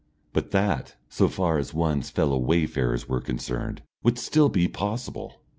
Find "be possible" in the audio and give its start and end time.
4.49-5.43